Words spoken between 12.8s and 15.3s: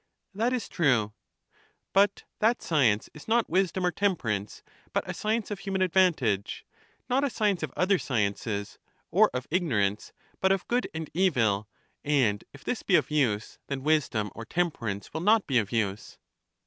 be of usjb, then wisdom or temperance will